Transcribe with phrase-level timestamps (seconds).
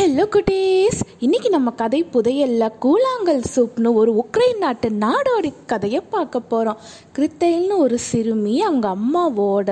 [0.00, 6.78] Hello குட்டீஸ் இன்னைக்கு நம்ம கதை புதையல்ல கூழாங்கல் சூப்னு ஒரு உக்ரைன் நாட்டு நாடோடி கதையை பார்க்க போகிறோம்
[7.18, 9.70] கிறித்தைல்னு ஒரு சிறுமி அவங்க அம்மாவோட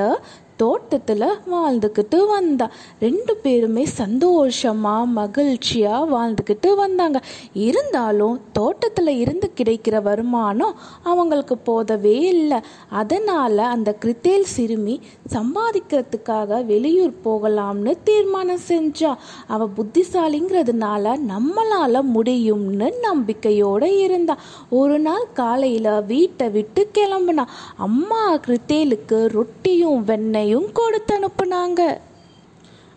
[0.63, 2.67] தோட்டத்தில் வாழ்ந்துக்கிட்டு வந்தா.
[3.05, 7.19] ரெண்டு பேருமே சந்தோஷமாக மகிழ்ச்சியாக வாழ்ந்துக்கிட்டு வந்தாங்க.
[7.67, 10.75] இருந்தாலும் தோட்டத்தில் இருந்து கிடைக்கிற வருமானம்
[11.11, 12.59] அவங்களுக்கு போதவே இல்லை.
[13.03, 14.97] அதனால் அந்த கிருத்தேல் சிறுமி
[15.37, 19.13] சம்பாதிக்கிறதுக்காக வெளியூர் போகலாம்னு தீர்மானம் செஞ்சா.
[19.47, 24.37] அவள் புத்திசாலிங்கிறதுனால நம்மளால் முடியும்னு நம்பிக்கையோடு இருந்தா.
[24.81, 27.47] ஒரு நாள் காலையில் வீட்டை விட்டு கிளம்புனா
[27.87, 31.99] அம்மா கிருத்தேலுக்கு ரொட்டியும் வெண்ணெய் உணவையும் கொடுத்து அனுப்புனாங்க.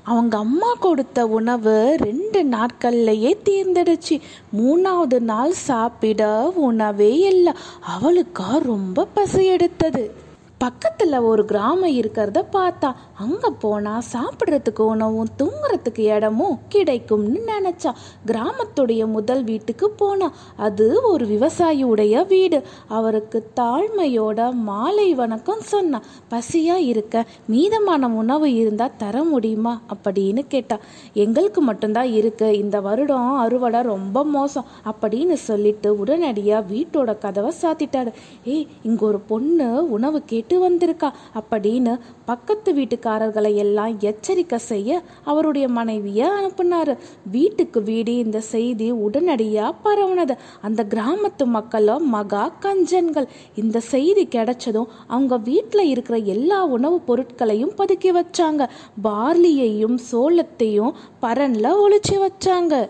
[0.04, 4.22] அவங்க அம்மா கொடுத்த உணவு ரெண்டு நாட்கள்லையே தீர்ந்துடுச்சு.
[4.58, 7.54] மூணாவது நாள் சாப்பிட உணவே இல்லை.
[7.94, 10.14] அவளுக்கா ரொம்ப பசி எடுத்தது.
[10.62, 17.92] பக்கத்தில் ஒரு கிராமம் இருக்கிறத பார்த்தா அங்கே போனால் சாப்பிட்றதுக்கு உணவும் தூங்குறதுக்கு இடமும் கிடைக்கும்னு நினச்சா.
[18.26, 22.60] கிராமத்துடைய முதல் வீட்டுக்கு போனா அது ஒரு விவசாயியுடைய வீடு.
[22.88, 27.26] அவருக்கு தாழ்மையோட மாலை வணக்கம் சொன்னான் பசியாக இருக்க?
[27.52, 29.74] மீதமான உணவு இருந்தால் தர முடியுமா?
[29.94, 30.80] அப்படின்னு கேட்டா
[31.14, 32.58] எங்களுக்கு மட்டும்தான் இருக்கு.
[32.58, 34.70] இந்த வருடம் அறுவடை ரொம்ப மோசம்.
[34.92, 38.14] அப்படின்னு சொல்லிட்டு உடனடியாக வீட்டோட கதவை சாத்திட்டாரு.
[38.46, 41.12] ஏய் இங்கே ஒரு பொண்ணு உணவு கேட்டு வந்திருக்கா?
[41.34, 46.98] அப்படின்னு பக்கத்து வீட்டுக்காரர்களை எல்லாம் எச்சரிக்கை செய்ய அவருடைய மனைவியை அனுப்புனாரு.
[47.32, 50.38] வீட்டுக்கு வீடு இந்த செய்தி உடனடியாக பரவுனது.
[50.62, 53.28] அந்த கிராமத்து மக்களும் மகா கஞ்சன்கள்.
[53.56, 58.70] இந்த செய்தி கிடைச்சதும் அவங்க வீட்டில் இருக்கிற எல்லா உணவுப் பொருட்களையும் பதுக்கி வச்சாங்க.
[59.04, 62.90] பார்லியையும் சோளத்தையும் பரனில் ஒழிச்சு வச்சாங்க.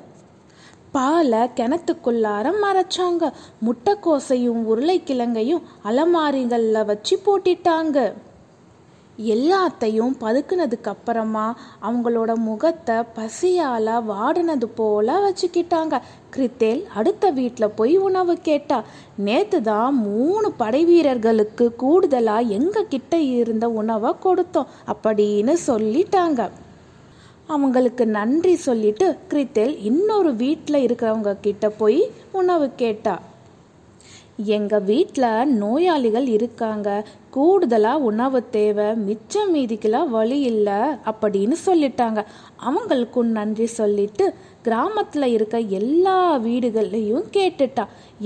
[0.96, 3.24] பாலை கிணத்துக்குள்ளார மறைச்சாங்க.
[3.66, 8.14] முட்டைக்கோசையும் உருளைக்கிழங்கையும் அலமாரிகளில் வச்சு போட்டிட்டாங்க.
[9.34, 11.46] எல்லாத்தையும் பதுக்குனதுக்கு அப்புறமா
[11.88, 15.96] அவங்களோட முகத்தை பசியால வாடினது போல வச்சுக்கிட்டாங்க.
[16.36, 18.84] கிரித்தேல் அடுத்த வீட்டில் போய் உணவு கேட்டா
[19.28, 26.50] நேத்து தான் மூணு படை வீரர்களுக்கு கூடுதலாக எங்க கிட்ட இருந்த உணவை கொடுத்தோம் அப்படின்னு சொல்லிட்டாங்க.
[27.56, 32.02] அவங்களுக்கு நன்றி சொல்லிட்டு கிரித்தேல் இன்னொரு வீட்டில் இருக்கிறவங்க கிட்ட போய்
[32.32, 33.16] உணவு கேட்டா.
[34.58, 36.90] எங்கள் வீட்டில் நோயாளிகள் இருக்காங்க.
[37.36, 40.80] கூடுதலாக உணவு தேவை மிச்சம் மீதிக்கெல்லாம் வழி இல்லை
[41.12, 42.20] அப்படின்னு சொல்லிட்டாங்க.
[42.70, 44.26] அவங்களுக்கும் நன்றி சொல்லிட்டு
[44.66, 47.84] கிராமத்தில் இருக்க எல்லா வீடுகள்லையும் கேட்டுட்டா.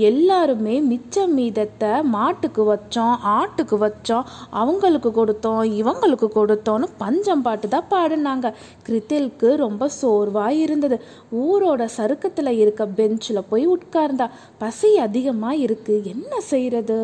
[0.08, 4.26] எல்லாருமே மிச்சம் மீதத்தை மாட்டுக்கு வச்சோம் ஆட்டுக்கு வச்சோம்
[4.62, 8.50] அவங்களுக்கு கொடுத்தோம் இவங்களுக்கு கொடுத்தோன்னு பஞ்சம் பாட்டு தான் பாடினாங்க.
[8.88, 10.98] கிரித்திலுக்கு ரொம்ப சோர்வாக இருந்தது.
[11.44, 14.28] ஊரோட சறுக்கத்தில் இருக்க பெஞ்சில் போய் உட்கார்ந்தா
[14.64, 17.00] பசி அதிகமாக இருக்குது என்ன செய்கிறது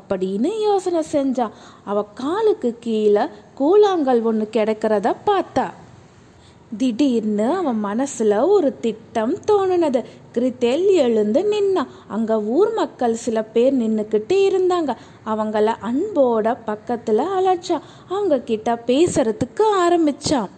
[0.00, 1.41] அப்படின்னு யோசனை செஞ்சா
[1.84, 3.22] அவ காலுக்கு கீழே
[3.58, 5.70] கூழாங்கல் ஒன்று கிடக்கிறத பார்த்தா.
[6.76, 10.04] திடீர்னு அவன் மனசுல ஒரு திட்டம் தோணுனது.
[10.34, 11.86] கிரித்தேல் எழுந்து நின்னா.
[12.08, 14.96] அங்க ஊர் மக்கள் சில பேர் நின்னுக்கிட்டு இருந்தாங்க.
[15.26, 17.80] அவங்கள அன்போட பக்கத்துல அழைச்சா.
[18.08, 20.48] அவங்க கிட்ட பேசுறதுக்கு ஆரம்பிச்சான்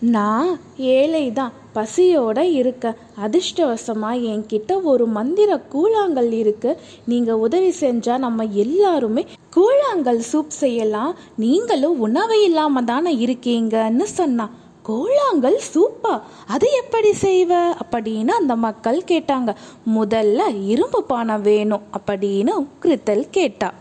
[0.00, 2.94] நான் ஏழை தான் பசியோட இருக்க.
[3.24, 6.76] அதிர்ஷ்டவசமா என்கிட்ட ஒரு மந்திர கூழாங்கல் இருக்கு.
[7.04, 9.26] நீங்க உதவி செஞ்சா நம்ம எல்லாருமே
[9.58, 11.14] கூழாங்கல் சூப் செய்யலாம்.
[11.36, 14.50] நீங்களும் உணவு இல்லாம தானே இருக்கீங்கன்னு சொன்னான்
[14.88, 17.74] கூழாங்கல் சூப்பா அது எப்படி செய்வ?
[17.84, 19.54] அப்படின்னு அந்த மக்கள் கேட்டாங்க.
[19.96, 23.74] முதல்ல இரும்பு பானை வேணும் அப்படின்னு கிருத்தல் கேட்டா.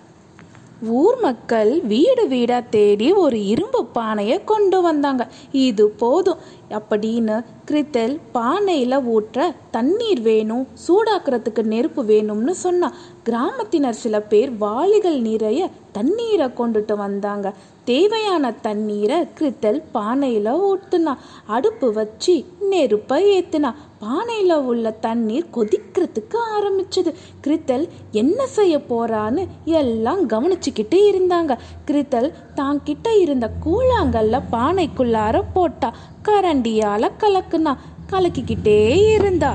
[0.82, 5.28] ஊர் மக்கள் வீடு வீடா தேடி ஒரு இரும்பு பானையை கொண்டு வந்தாங்க.
[5.52, 6.38] இது போதும்.
[6.70, 12.94] அப்படின்னு கிரித்தல் பானையில் ஊற்ற தண்ணீர் வேணும் சூடாக்குறதுக்கு நெருப்பு வேணும்னு சொன்னான்.
[13.26, 17.54] கிராமத்தினர் சில பேர் வாளிகள் நிறைய தண்ணீரை கொண்டுட்டு வந்தாங்க.
[17.90, 21.14] தேவையான தண்ணீரை கிரித்தல் பானையில் ஊற்றுனா
[21.56, 22.34] அடுப்பு வச்சு
[22.72, 23.72] நெருப்பை ஏற்றுனா
[24.04, 27.12] பானையில் உள்ள தண்ணீர் கொதிக்கிறதுக்கு ஆரம்பிச்சது.
[27.44, 27.86] கிரித்தல்
[28.22, 29.44] என்ன செய்ய போகிறான்னு
[29.82, 31.56] எல்லாம் கவனிச்சுக்கிட்டு இருந்தாங்க.
[31.88, 35.92] கிரித்தல் தான் கிட்ட இருந்த கூழாங்கல்ல பானைக்குள்ளார போட்டா
[36.30, 37.76] கரண்டியால் கலக்குனா
[38.14, 38.80] கலக்கிக்கிட்டே
[39.16, 39.54] இருந்தா.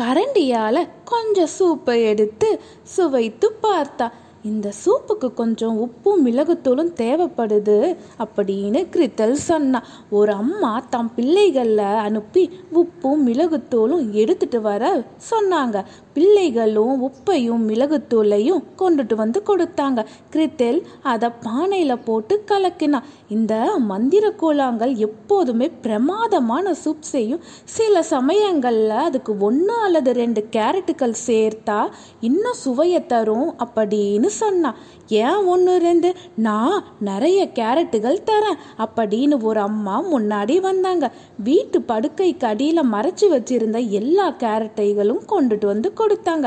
[0.00, 2.48] கரண்டியால் கொஞ்சம் சூப்பை எடுத்து
[2.96, 4.06] சுவைத்து பார்த்தா
[4.44, 9.84] இந்த சூப்புக்கு கொஞ்சம் உப்பும் மிளகுத்தூளும் தேவைப்படுது அப்படின்னு கிரித்தல் சொன்னா.
[10.10, 15.84] ஒரு அம்மா தம் பிள்ளைகளை அனுப்பி உப்பும் மிளகுத்தூளும் எடுத்துட்டு வர சொன்னாங்க.
[16.12, 20.04] பிள்ளைகளும் உப்பையும் மிளகுத்தூளையும் கொண்டுட்டு வந்து கொடுத்தாங்க.
[20.32, 23.00] கிரித்தல் அதை பானையில் போட்டு கலக்கினா.
[23.28, 27.40] இந்த மந்திர கூழாங்கல் எப்போதுமே பிரமாதமான சூப் செய்யும்.
[27.64, 31.88] சில சமயங்களில் அதுக்கு ஒன்று அல்லது ரெண்டு கேரட்டுகள் சேர்த்தா
[32.20, 34.78] இன்னும் சுவையை தரும் அப்படின்னு சொன்னான்
[35.20, 36.10] ஏன் ஒன்று ரெண்டு?
[36.46, 38.60] நான் நிறைய கேரட்டுகள் தரேன்.
[38.78, 41.06] அப்படின்னு ஒரு அம்மா முன்னாடி வந்தாங்க.
[41.48, 46.46] வீட்டு படுக்கைக்கு அடியில் மறைச்சி வச்சிருந்த எல்லா கேரட்டைகளும் கொண்டுட்டு வந்து கொடுத்தாங்க.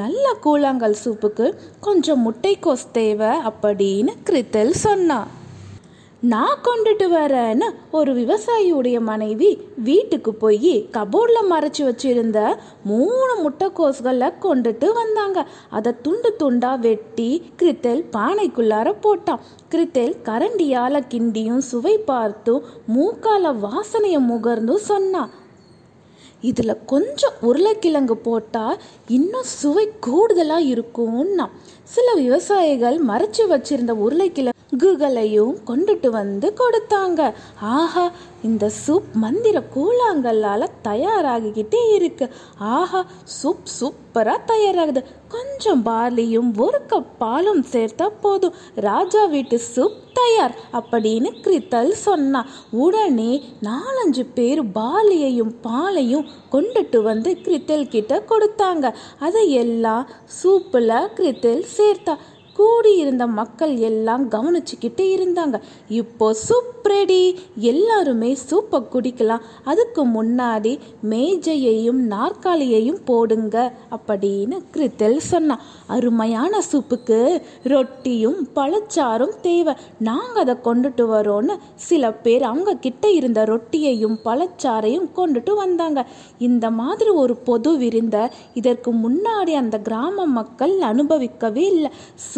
[0.00, 1.46] நல்ல கூழாங்கல் சூப்புக்கு
[1.80, 5.44] கொஞ்சம் முட்டைக்கோஸ் தேவை அப்படின்னு கிரித்தல் சொன்னான்
[6.30, 9.48] நான் கொண்டுட்டு வரேன்னு ஒரு விவசாயியுடைய மனைவி
[9.88, 12.38] வீட்டுக்கு போய் கபோர்டில் மறைச்சி வச்சிருந்த
[12.90, 15.38] மூணு முட்டைக்கோஸ்களை கொண்டுட்டு வந்தாங்க.
[15.70, 17.28] அதை துண்டு துண்டாக வெட்டி
[17.58, 19.42] கிரித்தல் பானைக்குள்ளார போட்டான்.
[19.70, 22.64] கிரித்தல் கரண்டியால் கிண்டியும் சுவை பார்த்தும்
[22.96, 25.32] மூக்கால வாசனையை முகர்ந்தும் சொன்னான்
[26.40, 28.80] இதில் கொஞ்சம் உருளைக்கிழங்கு போட்டால்
[29.18, 31.46] இன்னும் சுவை கூடுதலாக இருக்கும்னா.
[31.94, 33.94] சில விவசாயிகள் மறைச்சு வச்சிருந்த
[34.72, 37.32] உருளைக்கிழங்குகளையும் கொண்டுட்டு வந்து கொடுத்தாங்க.
[37.60, 38.10] ஆஹா
[38.42, 42.28] இந்த சூப் மந்திர கூழாங்கல்லால் தயாராகிக்கிட்டே இருக்கு.
[42.58, 43.04] ஆஹா
[43.42, 45.04] சூப் சூப்பராக தயாராகுது.
[45.28, 48.54] கொஞ்சம் பார்லியும் ஒரு கப் பாலும் சேர்த்தா போதும்.
[48.74, 52.46] ராஜா வீட்டு சூப் தயார் அப்படின்னு கிரித்தல் சொன்னா.
[52.70, 58.94] உடனே நாலஞ்சு பேர் பாலியையும் பாலையும் கொண்டுட்டு வந்து கிரித்தல் கிட்ட கொடுத்தாங்க.
[59.18, 60.08] அதை எல்லாம்
[60.42, 62.16] சூப்பில் கிரித்தல் சேர்த்தா.
[62.56, 65.56] கூடியிருந்த மக்கள் எல்லாம் கவனிச்சுக்கிட்டு இருந்தாங்க.
[66.00, 67.22] இப்போ சூப் ரெடி
[67.70, 69.44] எல்லாருமே சூப்பை குடிக்கலாம்.
[69.64, 70.72] அதுக்கு முன்னாடி
[71.10, 73.56] மேஜையையும் நாற்காலியையும் போடுங்க
[73.96, 75.64] அப்படின்னு கிரித்தல் சொன்னான்.
[75.86, 77.18] அருமையான சூப்புக்கு
[77.62, 79.74] ரொட்டியும் பழச்சாரும் தேவை.
[79.98, 81.56] நாங்கள் அதை கொண்டுட்டு வரோன்னு
[81.88, 86.00] சில பேர் அவங்க கிட்ட இருந்த ரொட்டியையும் பழச்சாரையும் கொண்டுட்டு வந்தாங்க.
[86.38, 88.16] இந்த மாதிரி ஒரு பொது விருந்த
[88.54, 91.90] இதற்கு முன்னாடி அந்த கிராம மக்கள் அனுபவிக்கவே இல்லை.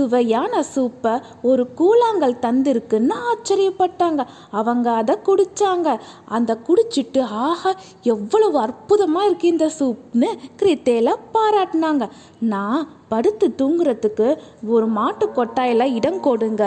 [0.09, 1.11] சுவையான சூப்பை
[1.49, 4.23] ஒரு கூழாங்கல் தந்திருக்குன்னு ஆச்சரியப்பட்டாங்க.
[4.61, 5.89] அவங்க அதை குடிச்சாங்க.
[6.37, 7.73] அந்த குடிச்சிட்டு ஆஹா
[8.15, 10.31] எவ்வளவு அற்புதமாக இருக்கு இந்த சூப்னு
[10.63, 12.07] கிரித்தேல பாராட்டினாங்க.
[12.55, 14.29] நான் படுத்து தூங்குறதுக்கு
[14.75, 16.65] ஒரு மாட்டு கொட்டாயில் இடம் கொடுங்க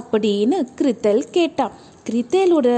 [0.00, 1.76] அப்படின்னு கிரித்தல் கேட்டான்.
[2.08, 2.68] கிரித்தேலோட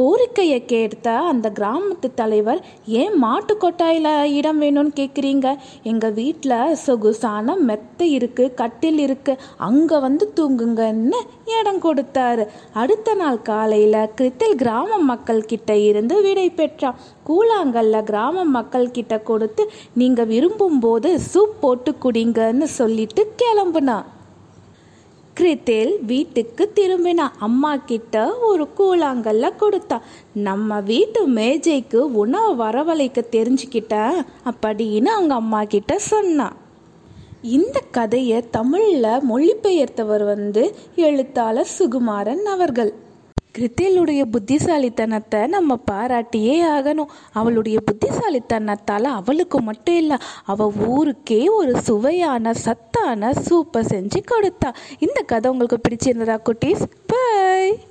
[0.00, 2.60] கோரிக்கையை கேட்ட அந்த கிராமத்து தலைவர்
[3.00, 5.48] ஏன் மாட்டு கொட்டாயில் இடம் வேணும்னு கேட்குறீங்க
[5.90, 11.18] எங்கள் வீட்டில் சொகுசான மெத்தை இருக்குது கட்டில் இருக்குது அங்கே வந்து தூங்குங்கன்னு
[11.58, 12.44] இடம் கொடுத்தாரு.
[12.82, 17.00] அடுத்த நாள் காலையில் கிரித்தல் கிராம மக்கள் கிட்ட இருந்து விடை பெற்றான்.
[17.30, 19.64] கூழாங்கல்ல கிராம மக்கள் கிட்ட கொடுத்து
[20.02, 24.08] நீங்கள் விரும்பும் போது சூப் போட்டு குடிங்கன்னு சொல்லிட்டு கிளம்புனான்.
[25.40, 30.00] கிரித்தேல் வீட்டுக்கு திரும்பினா அம்மா கிட்ட ஒரு கூழாங்கல்ல கொடுத்தா
[30.34, 36.56] நம்ம வீட்டு மேஜைக்கு உணவு வரவழைக்க தெரிஞ்சுக்கிட்டேன் அப்படின்னு அவங்க அம்மா கிட்ட சொன்னான்
[37.42, 40.62] இந்த கதையை தமிழில் மொழிபெயர்த்தவர் வந்து
[40.96, 42.94] எழுத்தாளர் சுகுமாரன் அவர்கள்.
[43.58, 47.10] கிருத்திலுடைய புத்திசாலித்தனத்தை நம்ம பாராட்டியே ஆகணும்.
[47.32, 52.52] அவளுடைய புத்திசாலித்தனத்தால் அவளுக்கு மட்டும் இல்லை அவள் ஊருக்கே ஒரு சுவையான
[53.00, 54.74] சத்தான சூப்பை செஞ்சு கொடுத்தா.
[54.98, 56.84] இந்த கதை உங்களுக்கு பிடிச்சிருந்ததா குட்டீஸ்?
[57.06, 57.89] பை!